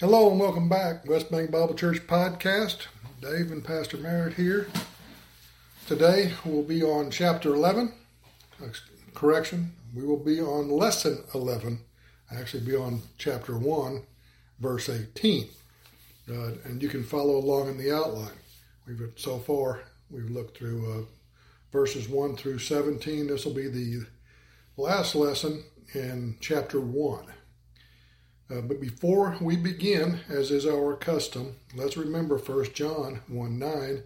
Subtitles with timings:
[0.00, 2.88] Hello and welcome back, West Bank Bible Church podcast.
[3.20, 4.66] Dave and Pastor Merritt here.
[5.86, 7.92] Today we'll be on chapter 11.
[9.14, 11.78] Correction, we will be on lesson 11.
[12.36, 14.02] Actually, be on chapter 1,
[14.58, 15.46] verse 18.
[16.28, 16.32] Uh,
[16.64, 18.36] and you can follow along in the outline.
[18.88, 21.04] We've so far we've looked through uh,
[21.70, 23.28] verses 1 through 17.
[23.28, 24.06] This will be the
[24.76, 25.62] last lesson
[25.94, 27.26] in chapter 1.
[28.54, 34.02] Uh, but before we begin, as is our custom, let's remember 1 John 1 9,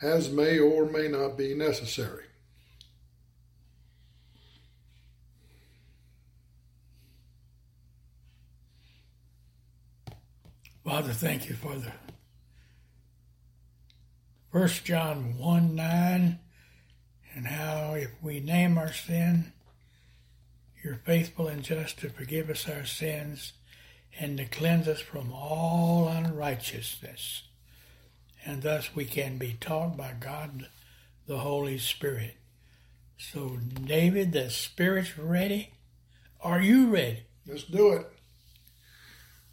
[0.00, 2.24] as may or may not be necessary.
[10.82, 11.92] Father, thank you for the
[14.50, 16.38] 1 John 1 9,
[17.34, 19.52] and how if we name our sin,
[20.82, 23.52] you're faithful and just to forgive us our sins
[24.18, 27.44] and to cleanse us from all unrighteousness.
[28.44, 30.68] And thus we can be taught by God
[31.26, 32.36] the Holy Spirit.
[33.18, 35.74] So, David, the Spirit's ready.
[36.40, 37.24] Are you ready?
[37.46, 38.06] Let's do it.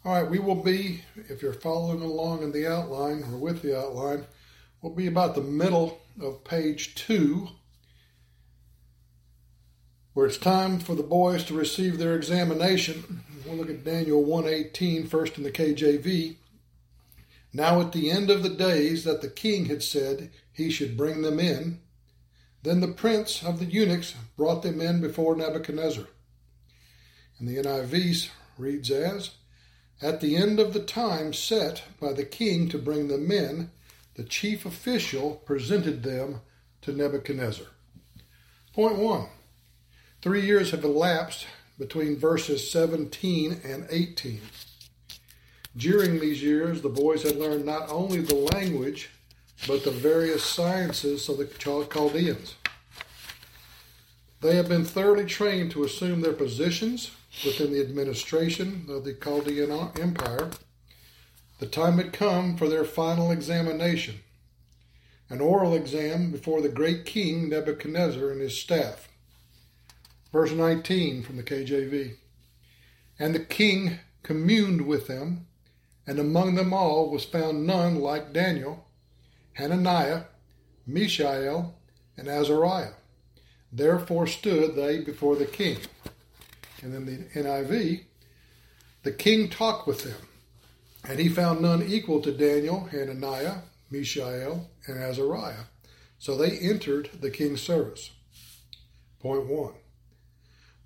[0.04, 3.78] All right, we will be, if you're following along in the outline or with the
[3.78, 4.24] outline,
[4.80, 7.48] we'll be about the middle of page two,
[10.14, 13.22] where it's time for the boys to receive their examination.
[13.48, 16.36] We'll look at Daniel 1:18 first in the KJV.
[17.54, 21.22] Now at the end of the days that the king had said he should bring
[21.22, 21.80] them in,
[22.62, 26.08] then the prince of the eunuchs brought them in before Nebuchadnezzar.
[27.38, 29.30] And the NIV reads as,
[30.02, 33.70] At the end of the time set by the king to bring them in,
[34.14, 36.42] the chief official presented them
[36.82, 37.68] to Nebuchadnezzar.
[38.74, 39.28] Point one.
[40.20, 41.46] Three years have elapsed
[41.78, 44.40] between verses 17 and 18.
[45.76, 49.10] During these years, the boys had learned not only the language,
[49.66, 52.56] but the various sciences of the Chaldeans.
[54.40, 57.10] They have been thoroughly trained to assume their positions
[57.44, 60.50] within the administration of the Chaldean Empire.
[61.58, 64.20] The time had come for their final examination,
[65.28, 69.07] an oral exam before the great king Nebuchadnezzar and his staff.
[70.32, 72.16] Verse 19 from the KJV.
[73.18, 75.46] And the king communed with them,
[76.06, 78.86] and among them all was found none like Daniel,
[79.54, 80.24] Hananiah,
[80.86, 81.74] Mishael,
[82.16, 82.92] and Azariah.
[83.72, 85.78] Therefore stood they before the king.
[86.82, 88.04] And then the NIV,
[89.02, 90.20] the king talked with them,
[91.04, 93.58] and he found none equal to Daniel, Hananiah,
[93.90, 95.64] Mishael, and Azariah.
[96.18, 98.10] So they entered the king's service.
[99.20, 99.74] Point one.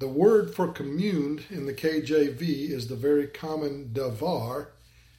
[0.03, 4.71] The word for communed in the KJV is the very common davar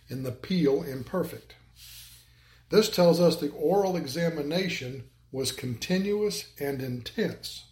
[0.10, 1.56] in the Piel imperfect.
[2.70, 7.64] This tells us the oral examination was continuous and intense.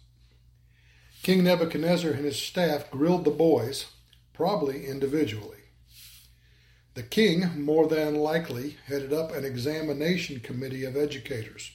[1.22, 3.92] King Nebuchadnezzar and his staff grilled the boys,
[4.32, 5.64] probably individually.
[6.94, 11.72] The king, more than likely, headed up an examination committee of educators,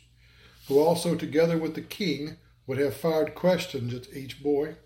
[0.67, 4.77] who also, together with the king, would have fired questions at each boy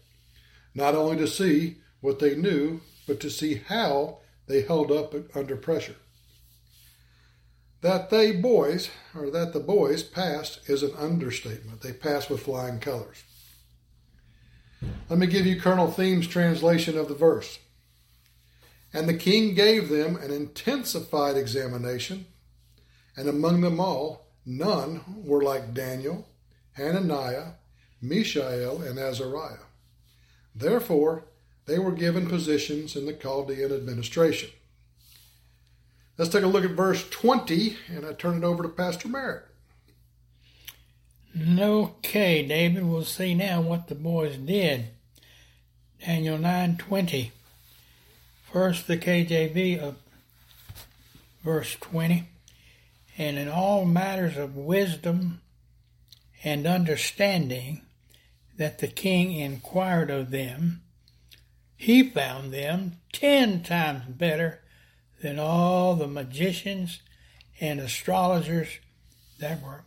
[0.74, 5.56] not only to see what they knew, but to see how they held up under
[5.56, 5.96] pressure.
[7.82, 11.82] That they boys, or that the boys passed, is an understatement.
[11.82, 13.24] They passed with flying colors.
[15.10, 17.60] Let me give you Colonel Thieme's translation of the verse.
[18.94, 22.26] And the king gave them an intensified examination,
[23.16, 26.28] and among them all, none were like Daniel,
[26.74, 27.54] Hananiah,
[28.02, 29.66] Mishael, and Azariah.
[30.56, 31.26] Therefore,
[31.66, 34.50] they were given positions in the Chaldean administration.
[36.18, 39.46] Let's take a look at verse 20, and I turn it over to Pastor Merritt.
[41.58, 44.90] Okay, David, we'll see now what the boys did.
[46.06, 47.32] Daniel 9.20.
[48.52, 49.96] First, the KJV of
[51.44, 52.28] verse 20.
[53.18, 55.42] And in all matters of wisdom
[56.44, 57.84] and understanding,
[58.58, 60.82] that the king inquired of them,
[61.76, 64.62] he found them ten times better
[65.22, 67.02] than all the magicians
[67.60, 68.80] and astrologers
[69.40, 69.84] that were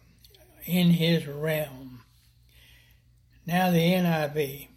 [0.65, 2.03] in his realm.
[3.47, 4.69] Now the NIV.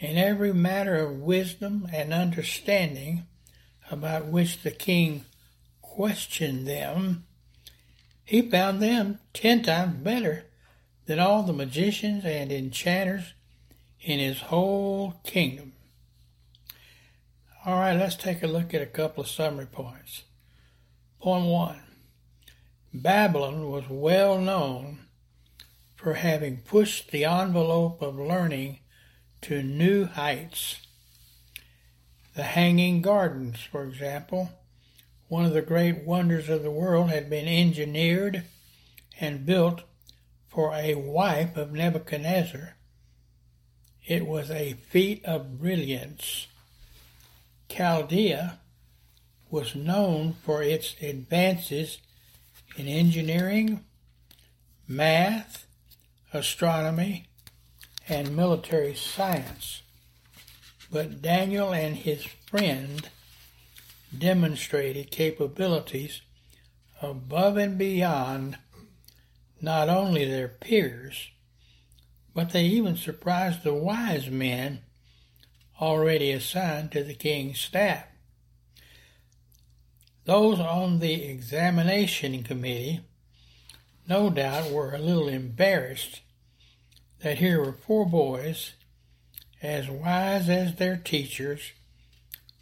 [0.00, 3.26] In every matter of wisdom and understanding
[3.90, 5.26] about which the king
[5.82, 7.26] questioned them,
[8.24, 10.46] he found them ten times better
[11.10, 13.34] than all the magicians and enchanters
[14.00, 15.72] in his whole kingdom.
[17.66, 20.22] All right, let's take a look at a couple of summary points.
[21.20, 21.80] Point one
[22.94, 25.00] Babylon was well known
[25.96, 28.78] for having pushed the envelope of learning
[29.40, 30.76] to new heights.
[32.36, 34.52] The Hanging Gardens, for example,
[35.26, 38.44] one of the great wonders of the world, had been engineered
[39.18, 39.82] and built
[40.50, 42.76] for a wife of Nebuchadnezzar.
[44.04, 46.48] It was a feat of brilliance.
[47.68, 48.58] Chaldea
[49.48, 51.98] was known for its advances
[52.76, 53.84] in engineering,
[54.88, 55.66] math,
[56.32, 57.26] astronomy,
[58.08, 59.82] and military science.
[60.90, 63.08] But Daniel and his friend
[64.16, 66.22] demonstrated capabilities
[67.00, 68.58] above and beyond
[69.60, 71.30] not only their peers,
[72.34, 74.80] but they even surprised the wise men
[75.80, 78.06] already assigned to the king's staff.
[80.24, 83.00] Those on the examination committee
[84.06, 86.20] no doubt were a little embarrassed
[87.20, 88.72] that here were four boys
[89.62, 91.72] as wise as their teachers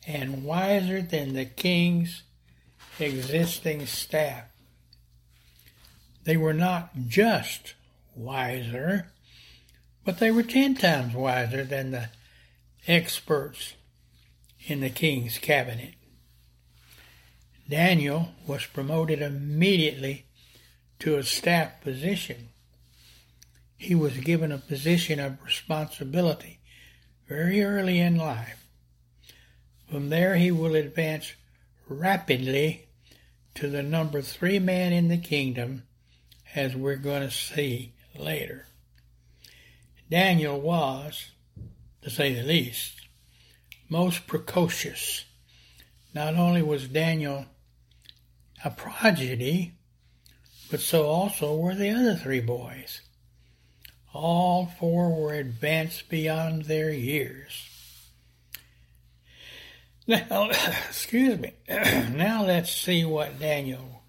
[0.07, 2.23] and wiser than the king's
[2.99, 4.45] existing staff.
[6.25, 7.75] They were not just
[8.15, 9.13] wiser,
[10.05, 12.11] but they were ten times wiser than the
[12.87, 13.75] experts
[14.67, 15.95] in the king's cabinet.
[17.69, 20.25] Daniel was promoted immediately
[21.01, 22.49] to a staff position.
[23.77, 26.61] He was given a position of responsibility
[27.29, 28.67] very early in life.
[29.91, 31.33] From there, he will advance
[31.89, 32.89] rapidly
[33.55, 35.85] to the number three man in the kingdom,
[36.59, 38.67] as we're going to see later.
[40.11, 41.31] Daniel was,
[42.03, 43.07] to say the least,
[43.89, 45.25] most precocious.
[46.13, 47.47] Not only was Daniel
[48.65, 49.75] a prodigy,
[50.71, 53.03] but so also were the other three boys.
[54.13, 57.69] All four were advanced beyond their years.
[60.07, 60.51] Now,
[60.89, 61.53] excuse me.
[61.69, 64.03] now let's see what Daniel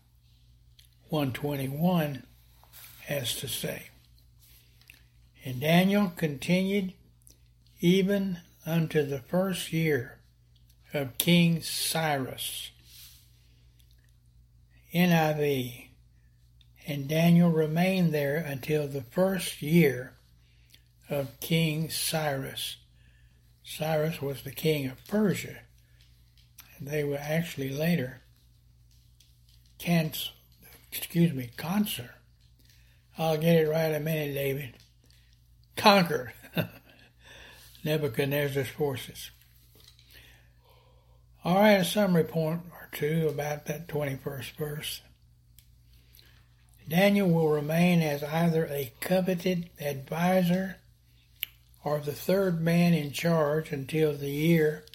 [1.09, 2.23] 121
[3.09, 3.87] has to say.
[5.43, 6.93] And Daniel continued
[7.81, 10.19] even unto the first year
[10.93, 12.69] of King Cyrus.
[14.93, 15.87] NIV.
[16.85, 20.13] And Daniel remained there until the first year
[21.09, 22.77] of King Cyrus.
[23.63, 25.61] Cyrus was the king of Persia.
[26.77, 28.21] And they were actually later
[29.79, 30.29] canc-
[30.91, 32.18] excuse me, Consor.
[33.19, 34.77] I'll get it right in a minute, David.
[35.75, 36.31] Conquered
[37.83, 39.31] Nebuchadnezzar's forces.
[41.43, 45.01] All right, a summary point or two about that 21st verse.
[46.87, 50.77] Daniel will remain as either a coveted advisor
[51.83, 54.85] or the third man in charge until the year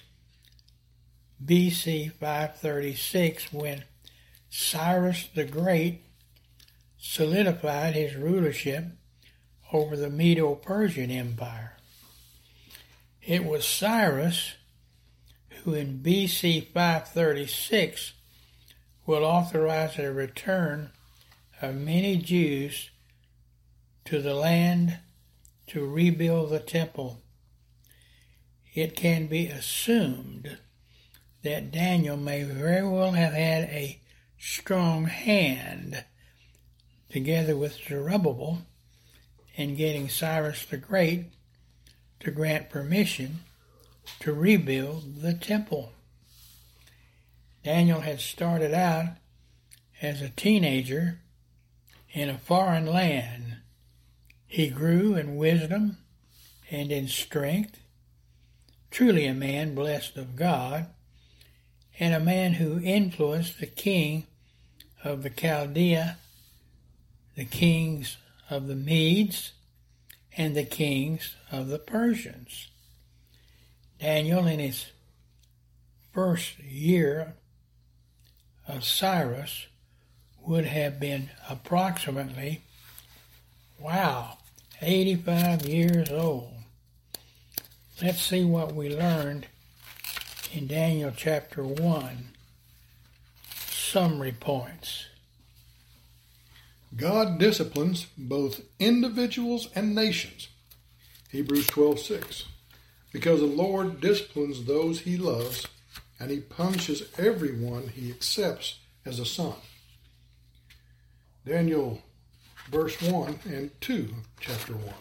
[1.43, 3.83] BC 536 when
[4.49, 6.04] Cyrus the Great
[7.07, 8.83] solidified his rulership
[9.71, 11.77] over the Medo Persian Empire.
[13.21, 14.55] It was Cyrus
[15.63, 18.13] who in BC 536
[19.05, 20.89] will authorize a return
[21.61, 22.89] of many Jews
[24.05, 24.97] to the land
[25.67, 27.21] to rebuild the temple.
[28.73, 30.57] It can be assumed
[31.43, 34.01] that Daniel may very well have had a
[34.39, 36.03] strong hand
[37.09, 38.59] together with Zerubbabel
[39.55, 41.25] in getting Cyrus the Great
[42.19, 43.39] to grant permission
[44.19, 45.91] to rebuild the temple.
[47.63, 49.17] Daniel had started out
[50.01, 51.19] as a teenager
[52.11, 53.57] in a foreign land.
[54.45, 55.97] He grew in wisdom
[56.69, 57.79] and in strength,
[58.91, 60.87] truly a man blessed of God,
[61.99, 64.27] and a man who influenced the king
[65.03, 66.17] of the Chaldea,
[67.35, 68.17] the kings
[68.49, 69.51] of the Medes,
[70.37, 72.67] and the kings of the Persians.
[73.99, 74.87] Daniel, in his
[76.13, 77.33] first year
[78.67, 79.67] of Cyrus,
[80.41, 82.61] would have been approximately,
[83.79, 84.37] wow,
[84.81, 86.53] 85 years old.
[88.01, 89.47] Let's see what we learned
[90.53, 92.29] in Daniel chapter 1.
[93.69, 95.05] Summary points.
[96.95, 100.47] God disciplines both individuals and nations.
[101.29, 102.45] Hebrews 12:6.
[103.11, 105.67] Because the Lord disciplines those he loves
[106.19, 109.55] and he punishes everyone he accepts as a son.
[111.45, 112.01] Daniel,
[112.69, 114.93] verse 1 and 2, chapter 1.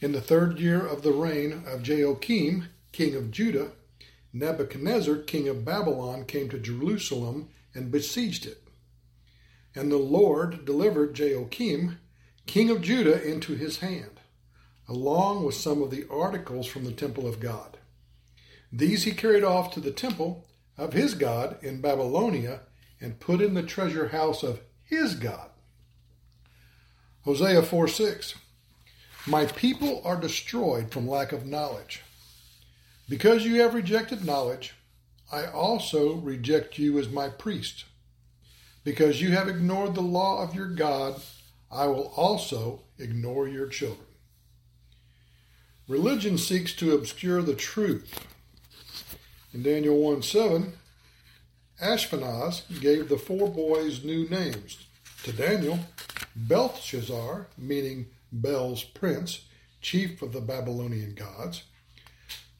[0.00, 3.70] In the third year of the reign of Jehoiakim, king of Judah,
[4.32, 8.63] Nebuchadnezzar, king of Babylon, came to Jerusalem and besieged it.
[9.74, 11.98] And the Lord delivered Jehoiakim,
[12.46, 14.20] king of Judah, into his hand,
[14.88, 17.78] along with some of the articles from the temple of God.
[18.72, 22.60] These he carried off to the temple of his God in Babylonia
[23.00, 25.50] and put in the treasure house of his God.
[27.22, 28.34] Hosea 4 6.
[29.26, 32.02] My people are destroyed from lack of knowledge.
[33.08, 34.74] Because you have rejected knowledge,
[35.32, 37.84] I also reject you as my priest.
[38.84, 41.20] Because you have ignored the law of your God,
[41.70, 44.06] I will also ignore your children.
[45.88, 48.26] Religion seeks to obscure the truth.
[49.52, 50.74] In Daniel 1 7,
[51.82, 54.86] Ashpenaz gave the four boys new names.
[55.24, 55.80] To Daniel,
[56.36, 59.46] Belshazzar, meaning Bel's prince,
[59.80, 61.64] chief of the Babylonian gods.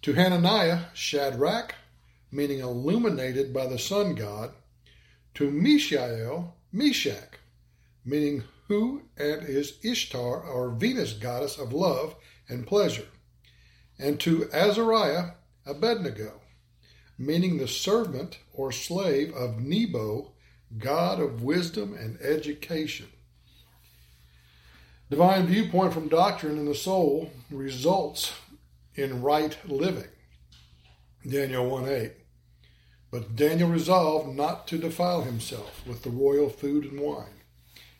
[0.03, 1.75] To Hananiah, Shadrach,
[2.31, 4.53] meaning illuminated by the sun god.
[5.35, 7.39] To Mishael, Meshach,
[8.05, 12.17] meaning who and is Ishtar, or Venus goddess of love
[12.49, 13.09] and pleasure.
[13.99, 15.33] And to Azariah,
[15.67, 16.41] Abednego,
[17.19, 20.33] meaning the servant or slave of Nebo,
[20.79, 23.07] god of wisdom and education.
[25.11, 28.33] Divine viewpoint from doctrine in the soul results
[28.95, 30.09] in right living.
[31.27, 32.13] Daniel 1 8.
[33.15, 37.43] But Daniel resolved not to defile himself with the royal food and wine,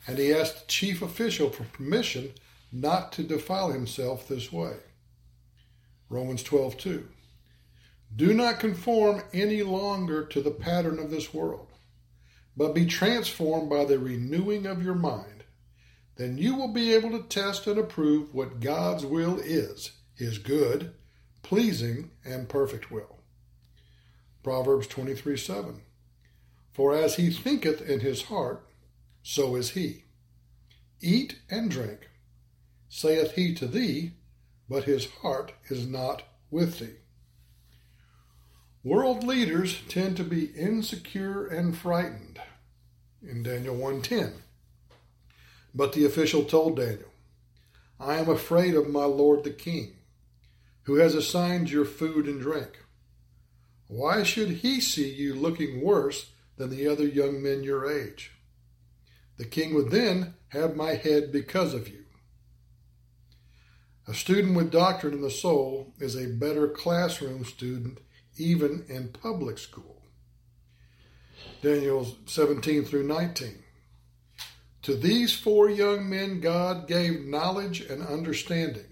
[0.05, 2.33] and he asked the chief official for permission
[2.69, 4.75] not to defile himself this way.
[6.09, 7.05] Romans 12:2
[8.13, 11.71] Do not conform any longer to the pattern of this world,
[12.57, 15.45] but be transformed by the renewing of your mind.
[16.17, 20.93] Then you will be able to test and approve what God's will is his good,
[21.41, 23.14] pleasing, and perfect will.
[24.45, 25.81] Proverbs 23 7.
[26.71, 28.63] For as he thinketh in his heart,
[29.23, 30.03] so is he.
[31.01, 32.11] Eat and drink,
[32.87, 34.11] saith he to thee,
[34.69, 36.21] but his heart is not
[36.51, 36.97] with thee.
[38.83, 42.39] World leaders tend to be insecure and frightened.
[43.23, 44.43] In Daniel 1:10.
[45.73, 47.11] But the official told Daniel,
[47.99, 49.95] I am afraid of my lord the king
[50.83, 52.84] who has assigned your food and drink.
[53.95, 58.33] Why should he see you looking worse than the other young men your age?
[59.37, 62.03] The king would then have my head because of you.
[64.05, 67.99] A student with doctrine in the soul is a better classroom student
[68.37, 70.01] even in public school.
[71.61, 73.63] Daniel 17 through 19.
[74.81, 78.91] To these four young men God gave knowledge and understanding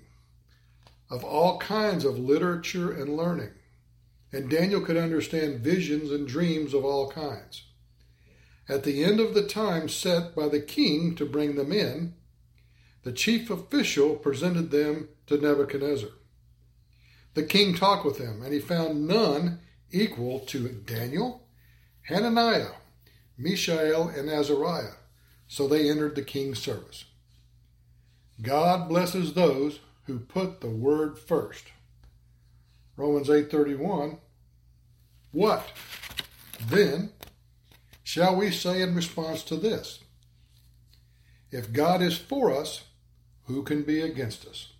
[1.11, 3.51] of all kinds of literature and learning.
[4.33, 7.65] And Daniel could understand visions and dreams of all kinds.
[8.67, 12.15] At the end of the time set by the king to bring them in,
[13.03, 16.09] the chief official presented them to Nebuchadnezzar.
[17.35, 19.59] The king talked with them, and he found none
[19.91, 21.45] equal to Daniel,
[22.03, 22.71] Hananiah,
[23.37, 24.95] Mishael, and Azariah.
[25.47, 27.05] So they entered the king's service.
[28.41, 31.65] God blesses those who put the word first.
[32.95, 34.19] Romans 8:31
[35.33, 35.67] What
[36.69, 37.09] then
[38.03, 39.99] shall we say in response to this?
[41.51, 42.83] If God is for us,
[43.45, 44.73] who can be against us?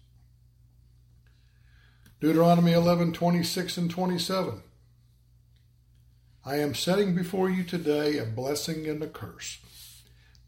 [2.21, 4.61] Deuteronomy 11:26 and 27
[6.45, 9.59] I am setting before you today a blessing and a curse.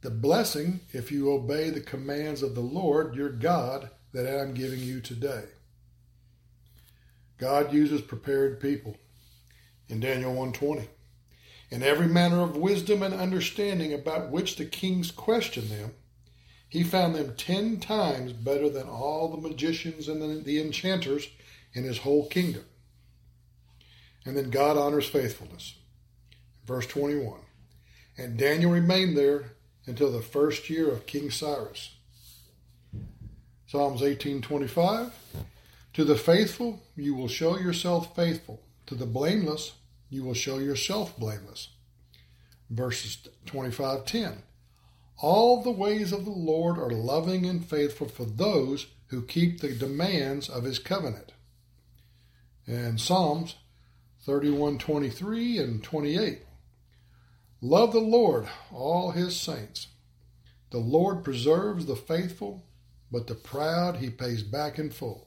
[0.02, 4.82] The blessing if you obey the commands of the Lord your God that I'm giving
[4.82, 5.46] you today.
[7.40, 8.98] God uses prepared people
[9.89, 10.88] in Daniel 1:20.
[11.72, 15.94] In every manner of wisdom and understanding about which the kings questioned them,
[16.70, 21.27] he found them ten times better than all the magicians and the, the enchanters
[21.74, 22.65] in his whole kingdom.
[24.25, 25.75] And then God honors faithfulness.
[26.65, 27.39] Verse 21.
[28.18, 29.51] And Daniel remained there
[29.86, 31.96] until the first year of King Cyrus.
[33.68, 35.12] Psalms 18:25
[35.94, 39.74] To the faithful you will show yourself faithful to the blameless
[40.10, 41.70] you will show yourself blameless
[42.70, 44.44] verses 25:10
[45.18, 49.74] All the ways of the Lord are loving and faithful for those who keep the
[49.74, 51.32] demands of his covenant
[52.68, 53.56] and Psalms
[54.22, 56.42] 31 23 and 28.
[57.62, 59.88] Love the Lord, all his saints.
[60.72, 62.65] The Lord preserves the faithful,
[63.12, 65.25] but the proud he pays back in full.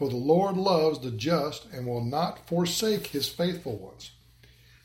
[0.00, 4.12] For the Lord loves the just and will not forsake his faithful ones.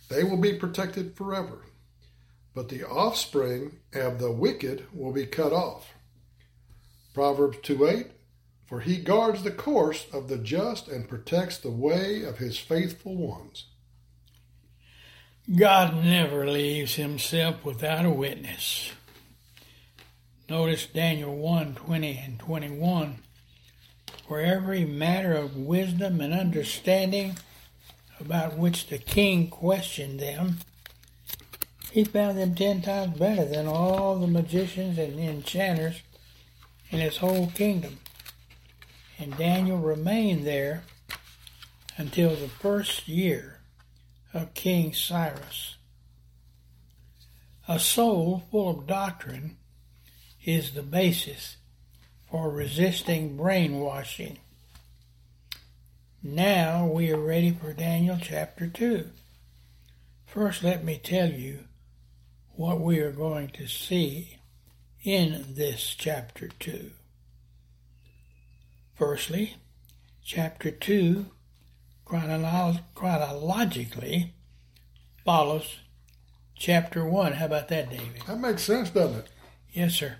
[0.09, 1.67] They will be protected forever,
[2.53, 5.93] but the offspring of the wicked will be cut off.
[7.13, 8.07] Proverbs 2 8
[8.65, 13.15] For he guards the course of the just and protects the way of his faithful
[13.15, 13.67] ones.
[15.55, 18.91] God never leaves himself without a witness.
[20.49, 23.19] Notice Daniel 1 20 and 21.
[24.27, 27.37] For every matter of wisdom and understanding
[28.19, 30.57] about which the king questioned them,
[31.91, 36.01] he found them ten times better than all the magicians and enchanters
[36.89, 37.99] in his whole kingdom.
[39.19, 40.83] And Daniel remained there
[41.97, 43.59] until the first year
[44.33, 45.75] of King Cyrus.
[47.67, 49.57] A soul full of doctrine
[50.43, 51.57] is the basis
[52.35, 54.37] for resisting brainwashing.
[56.21, 59.07] Now we are ready for Daniel chapter 2.
[60.25, 61.59] First, let me tell you
[62.57, 64.39] what we are going to see
[65.01, 66.91] in this chapter 2.
[68.95, 69.55] Firstly,
[70.21, 71.27] chapter 2
[72.05, 74.33] chronolo- chronologically
[75.23, 75.77] follows
[76.53, 77.31] chapter 1.
[77.31, 78.23] How about that, David?
[78.27, 79.27] That makes sense, doesn't it?
[79.71, 80.17] Yes, sir.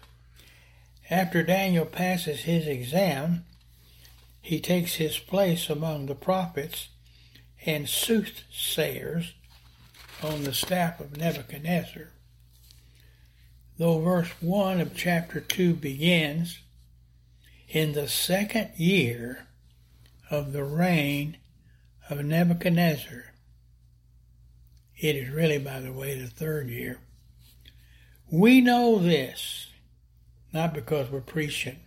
[1.09, 3.45] After Daniel passes his exam,
[4.41, 6.89] he takes his place among the prophets
[7.65, 9.33] and soothsayers
[10.23, 12.09] on the staff of Nebuchadnezzar.
[13.77, 16.59] Though verse 1 of chapter 2 begins,
[17.67, 19.47] in the second year
[20.31, 21.37] of the reign
[22.09, 23.33] of Nebuchadnezzar,
[24.97, 26.99] it is really, by the way, the third year.
[28.31, 29.67] We know this,
[30.55, 31.77] not because we're preaching,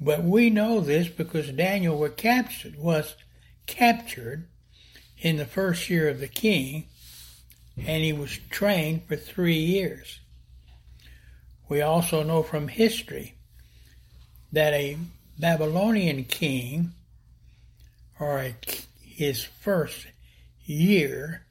[0.00, 3.14] but we know this because Daniel was captured, was
[3.66, 4.48] captured
[5.20, 6.86] in the first year of the king,
[7.76, 10.18] and he was trained for three years.
[11.68, 13.34] We also know from history
[14.50, 14.98] that a
[15.38, 16.90] Babylonian king,
[18.18, 18.56] or a,
[19.00, 20.08] his first
[20.64, 21.46] year,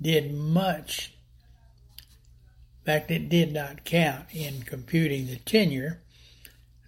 [0.00, 1.12] did much.
[2.90, 6.02] Fact, it did not count in computing the tenure.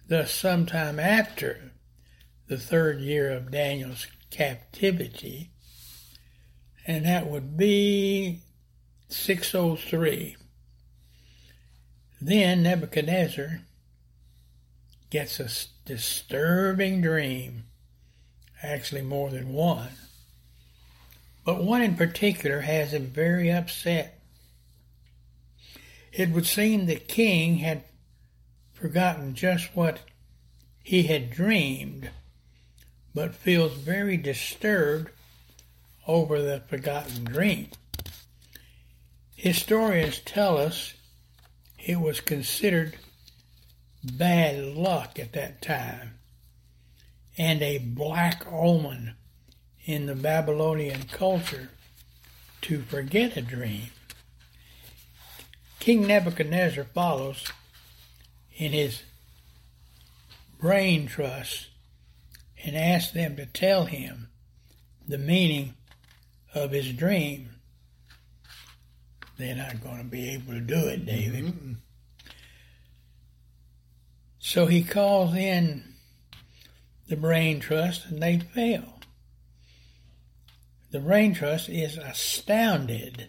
[0.09, 1.71] Thus, sometime after
[2.47, 5.51] the third year of Daniel's captivity,
[6.85, 8.41] and that would be
[9.07, 10.35] 603.
[12.19, 13.61] Then Nebuchadnezzar
[15.09, 15.47] gets a
[15.85, 17.63] disturbing dream,
[18.61, 19.91] actually more than one.
[21.45, 24.12] But one in particular has him very upset.
[26.13, 27.83] It would seem the king had
[28.71, 30.01] forgotten just what
[30.83, 32.11] he had dreamed,
[33.15, 35.09] but feels very disturbed
[36.07, 37.69] over the forgotten dream.
[39.35, 40.93] Historians tell us
[41.79, 42.95] it was considered
[44.03, 46.19] bad luck at that time
[47.37, 49.15] and a black omen
[49.85, 51.69] in the Babylonian culture
[52.61, 53.87] to forget a dream.
[55.83, 57.43] King Nebuchadnezzar follows
[58.55, 59.03] in his
[60.57, 61.67] brain trust
[62.63, 64.29] and asks them to tell him
[65.05, 65.73] the meaning
[66.55, 67.49] of his dream.
[69.37, 71.47] They're not going to be able to do it, David.
[71.47, 71.75] Mm-mm.
[74.39, 75.95] So he calls in
[77.09, 79.01] the brain trust and they fail.
[80.91, 83.27] The brain trust is astounded.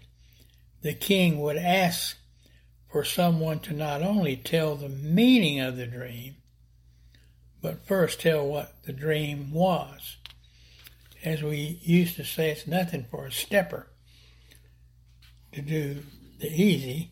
[0.82, 2.16] The king would ask
[2.94, 6.36] for someone to not only tell the meaning of the dream,
[7.60, 10.16] but first tell what the dream was.
[11.24, 13.88] As we used to say, it's nothing for a stepper
[15.50, 16.04] to do
[16.38, 17.10] the easy,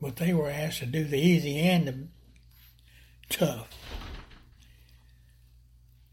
[0.00, 2.08] but they were asked to do the easy and the
[3.28, 3.68] tough.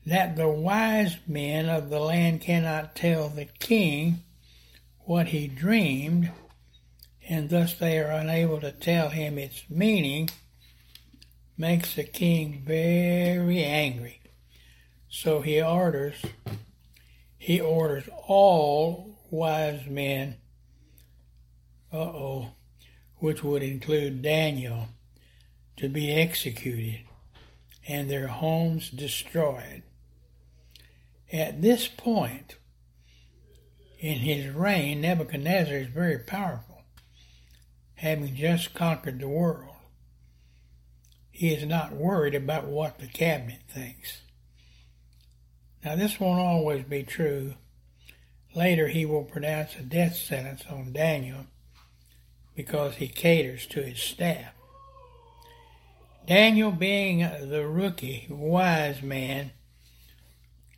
[0.06, 4.24] That the wise men of the land cannot tell the king
[5.06, 6.32] what he dreamed,
[7.30, 10.30] and thus they are unable to tell him its meaning,
[11.58, 14.22] makes the king very angry.
[15.10, 16.16] So he orders
[17.38, 20.36] he orders all wise men
[21.92, 22.52] uh oh,
[23.18, 24.90] which would include Daniel,
[25.78, 27.00] to be executed
[27.88, 29.84] and their homes destroyed.
[31.32, 32.58] At this point,
[34.00, 36.67] In his reign, Nebuchadnezzar is very powerful,
[37.98, 39.76] having just conquered the world.
[41.32, 44.22] He is not worried about what the cabinet thinks.
[45.84, 47.54] Now, this won't always be true.
[48.56, 51.46] Later, he will pronounce a death sentence on Daniel
[52.56, 54.54] because he caters to his staff.
[56.26, 59.52] Daniel, being the rookie wise man,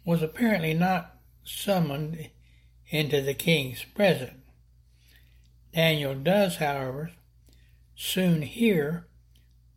[0.06, 2.30] was apparently not summoned
[2.90, 4.34] into the king's presence.
[5.74, 7.12] Daniel does, however,
[7.96, 9.08] soon hear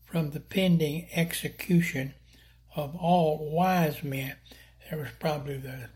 [0.05, 2.15] from the pending execution
[2.75, 4.37] of all wise men.
[4.91, 5.89] That was probably the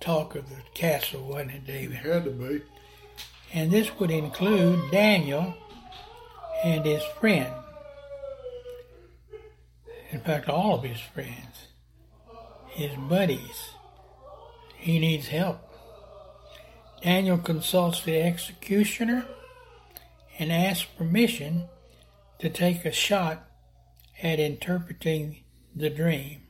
[0.00, 1.98] talk of the castle, wasn't it, David?
[1.98, 2.62] It had to be.
[3.52, 5.54] And this would include Daniel
[6.64, 7.52] and his friend.
[10.10, 11.68] In fact, all of his friends,
[12.68, 13.70] his buddies.
[14.76, 15.71] He needs help.
[17.02, 19.26] Daniel consults the executioner
[20.38, 21.68] and asks permission
[22.38, 23.48] to take a shot
[24.22, 25.42] at interpreting
[25.74, 26.42] the dream.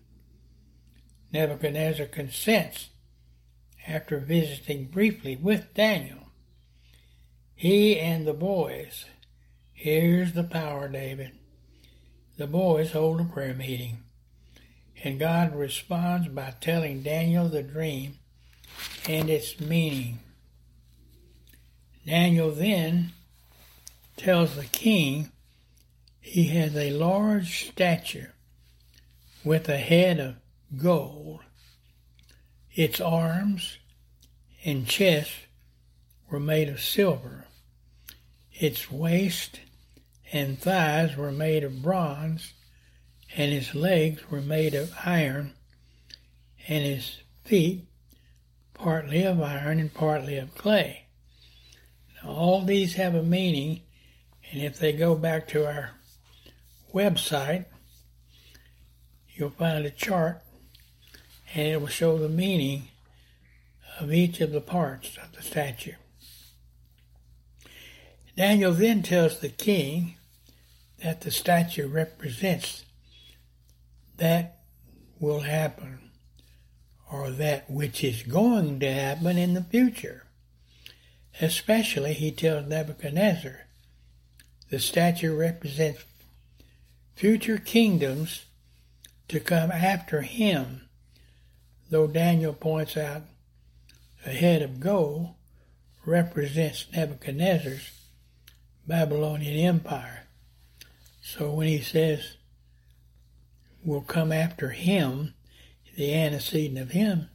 [1.33, 2.91] Nebuchadnezzar consents
[3.87, 6.29] after visiting briefly with Daniel.
[7.55, 9.07] He and the boys,
[9.73, 11.33] here's the power, David.
[12.37, 14.03] The boys hold a prayer meeting,
[15.03, 18.19] and God responds by telling Daniel the dream
[19.09, 20.19] and its meaning.
[22.07, 23.13] Daniel then
[24.17, 25.31] tells the king
[26.21, 28.35] he has a large stature
[29.45, 30.37] with a head of
[30.77, 31.41] gold.
[32.75, 33.79] Its arms
[34.65, 35.33] and chest
[36.31, 37.47] were made of silver.
[38.53, 39.61] Its waist
[40.33, 42.53] and thighs were made of bronze,
[43.37, 45.53] and his legs were made of iron,
[46.69, 47.85] and his feet
[48.75, 51.02] partly of iron and partly of clay.
[52.43, 53.83] All these have a meaning,
[54.51, 55.91] and if they go back to our
[56.93, 57.67] website,
[59.33, 60.43] you'll find a chart
[61.55, 62.89] and it will show the meaning
[64.01, 65.93] of each of the parts of the statue.
[68.37, 70.17] Daniel then tells the king
[71.01, 72.85] that the statue represents
[74.17, 74.65] that
[75.21, 76.11] will happen
[77.09, 80.25] or that which is going to happen in the future.
[81.41, 83.67] Especially, he tells Nebuchadnezzar,
[84.71, 86.05] the statue represents
[87.15, 88.47] future kingdoms
[89.29, 90.89] to come after him,
[91.91, 93.23] though Daniel points out
[94.25, 95.35] a head of gold
[96.05, 97.91] represents Nebuchadnezzar's
[98.87, 100.27] Babylonian Empire.
[101.23, 102.37] So when he says
[103.85, 105.35] will come after him,
[105.97, 107.29] the antecedent of him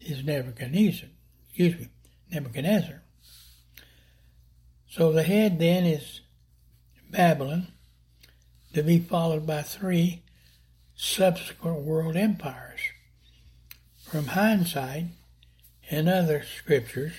[0.00, 1.08] is Nebuchadnezzar.
[1.48, 1.88] Excuse me,
[2.30, 3.02] Nebuchadnezzar.
[4.90, 6.20] So the head then is
[7.10, 7.68] Babylon,
[8.74, 10.22] to be followed by three
[10.94, 12.80] subsequent world empires.
[14.02, 15.06] From hindsight
[15.90, 17.12] and other scriptures,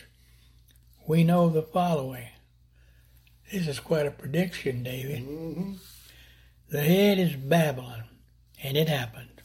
[1.08, 2.28] we know the following.
[3.52, 5.28] This is quite a prediction, David.
[5.28, 5.74] Mm-hmm.
[6.70, 8.04] The head is Babylon,
[8.64, 9.42] and it happened.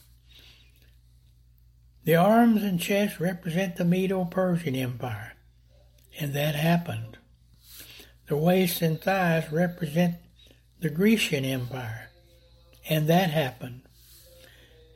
[2.03, 5.33] The arms and chest represent the Medo Persian Empire,
[6.19, 7.17] and that happened.
[8.27, 10.15] The waist and thighs represent
[10.79, 12.09] the Grecian Empire,
[12.89, 13.81] and that happened.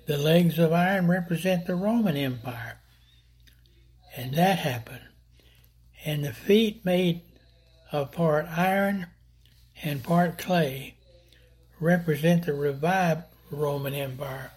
[0.07, 2.79] The legs of iron represent the Roman Empire,
[4.15, 5.01] and that happened.
[6.03, 7.21] And the feet made
[7.91, 9.07] of part iron
[9.83, 10.95] and part clay
[11.79, 14.51] represent the revived Roman Empire,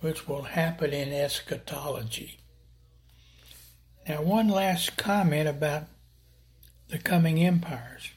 [0.00, 2.38] which will happen in eschatology.
[4.08, 5.84] Now, one last comment about
[6.88, 8.10] the coming empires.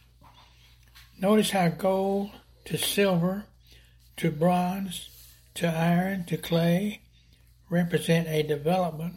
[1.19, 2.29] Notice how gold
[2.65, 3.45] to silver
[4.17, 5.09] to bronze
[5.55, 7.01] to iron to clay
[7.69, 9.15] represent a development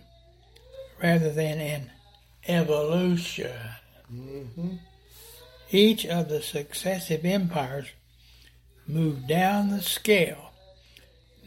[1.03, 1.91] rather than an
[2.49, 3.53] evolution.
[4.11, 4.77] Mm-hmm.
[5.71, 7.89] Each of the successive empires
[8.87, 10.53] moved down the scale,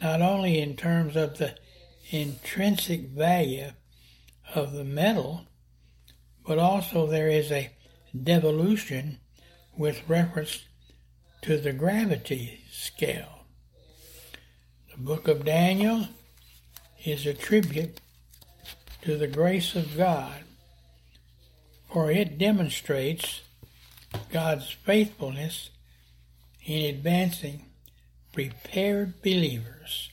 [0.01, 1.55] not only in terms of the
[2.11, 3.71] intrinsic value
[4.53, 5.47] of the metal,
[6.45, 7.71] but also there is a
[8.23, 9.19] devolution
[9.77, 10.63] with reference
[11.41, 13.45] to the gravity scale.
[14.91, 16.07] The book of Daniel
[17.03, 17.99] is a tribute
[19.01, 20.43] to the grace of God,
[21.91, 23.41] for it demonstrates
[24.31, 25.69] God's faithfulness
[26.65, 27.65] in advancing
[28.31, 30.09] prepared believers.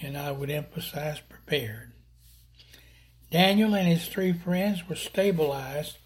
[0.00, 1.92] And I would emphasize prepared.
[3.30, 5.96] Daniel and his three friends were stabilized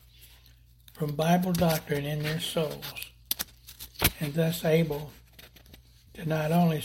[0.96, 3.10] from Bible doctrine in their souls
[4.18, 5.12] and thus able
[6.14, 6.82] to not only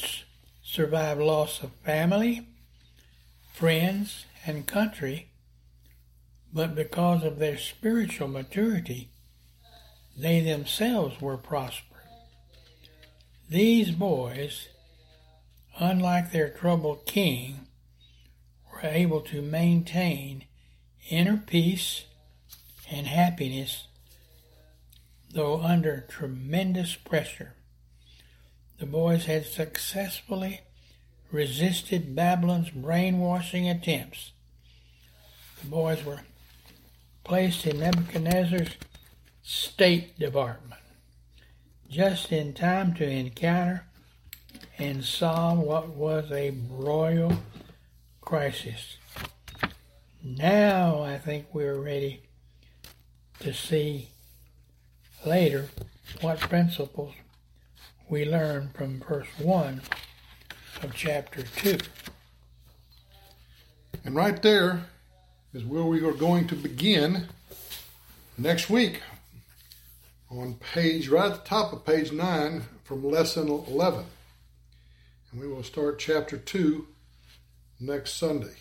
[0.61, 2.45] survive loss of family,
[3.53, 5.29] friends, and country,
[6.53, 9.07] but because of their spiritual maturity,
[10.17, 11.97] they themselves were prospered.
[13.49, 14.67] These boys,
[15.79, 17.67] unlike their troubled king,
[18.73, 20.43] were able to maintain
[21.09, 22.03] inner peace
[22.89, 23.87] and happiness,
[25.33, 27.53] though under tremendous pressure.
[28.79, 30.61] The boys had successfully
[31.31, 34.31] resisted Babylon's brainwashing attempts.
[35.61, 36.21] The boys were
[37.23, 38.75] placed in Nebuchadnezzar's
[39.43, 40.81] State Department
[41.91, 43.83] just in time to encounter
[44.77, 47.33] and solve what was a royal
[48.21, 48.97] crisis.
[50.23, 52.23] Now I think we're ready
[53.39, 54.07] to see
[55.25, 55.67] later
[56.21, 57.13] what principles
[58.09, 59.81] we learn from verse 1
[60.83, 61.77] of chapter 2.
[64.03, 64.85] And right there
[65.53, 67.27] is where we are going to begin
[68.37, 69.01] next week
[70.29, 74.05] on page, right at the top of page 9 from lesson 11.
[75.31, 76.87] And we will start chapter 2
[77.79, 78.55] next Sunday.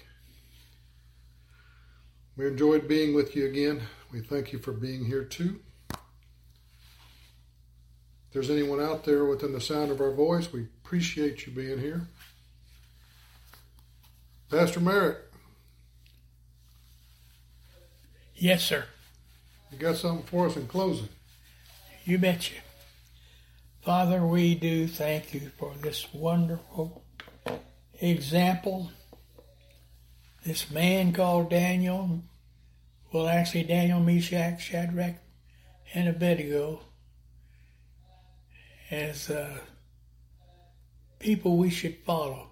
[2.37, 3.83] We enjoyed being with you again.
[4.12, 5.61] We thank you for being here too.
[8.30, 11.80] If there's anyone out there within the sound of our voice, we appreciate you being
[11.80, 12.02] here.
[14.48, 15.18] Pastor Merritt.
[18.36, 18.84] Yes, sir.
[19.72, 21.08] You got something for us in closing?
[22.04, 22.54] You betcha.
[23.82, 27.02] Father, we do thank you for this wonderful
[28.00, 28.92] example.
[30.46, 32.22] This man called Daniel,
[33.12, 35.16] well, actually, Daniel, Meshach, Shadrach,
[35.94, 36.80] and Abednego,
[38.90, 39.59] as uh,
[41.18, 42.48] people we should follow.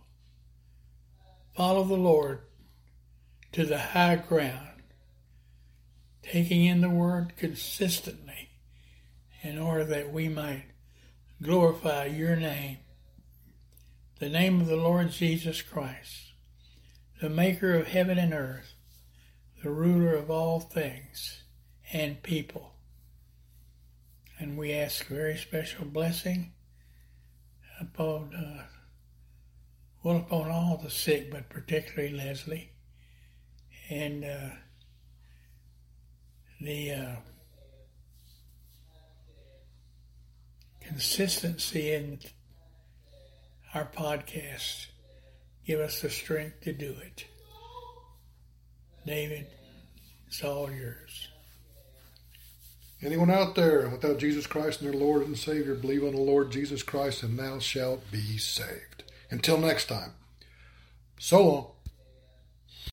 [1.57, 2.41] Follow the Lord
[3.53, 4.83] to the high ground,
[6.23, 8.51] taking in the word consistently
[9.43, 10.67] in order that we might
[11.43, 12.79] glorify your name,
[14.19, 16.33] the name of the Lord Jesus Christ,
[17.21, 18.75] the maker of heaven and earth,
[19.63, 21.43] the ruler of all things
[21.93, 22.78] and people.
[24.39, 26.53] And we ask a very special blessing
[27.81, 28.67] upon, uh,
[30.03, 32.71] well, upon all the sick, but particularly Leslie
[33.91, 34.51] and uh,
[36.61, 37.17] the uh,
[40.81, 42.19] consistency in
[43.75, 44.87] our podcast.
[45.67, 47.27] Give us the strength to do it.
[49.05, 49.47] David,
[50.27, 51.29] it's all yours.
[53.01, 56.51] Anyone out there without Jesus Christ and their Lord and Savior, believe on the Lord
[56.51, 59.05] Jesus Christ and thou shalt be saved.
[59.31, 60.13] Until next time,
[61.19, 61.67] so long.